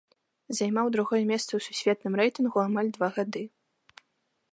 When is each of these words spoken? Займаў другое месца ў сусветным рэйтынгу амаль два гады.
Займаў 0.59 0.87
другое 0.95 1.19
месца 1.31 1.47
ў 1.55 1.61
сусветным 1.67 2.13
рэйтынгу 2.21 2.59
амаль 2.67 2.89
два 2.97 3.09
гады. 3.19 3.43